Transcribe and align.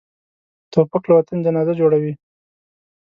توپک 0.71 1.03
له 1.07 1.13
وطن 1.17 1.37
جنازه 1.45 1.73
جوړوي. 1.79 2.13